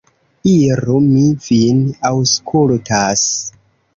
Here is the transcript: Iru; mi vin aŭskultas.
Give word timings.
Iru; 0.51 0.95
mi 1.09 1.25
vin 1.49 1.83
aŭskultas. 2.11 3.29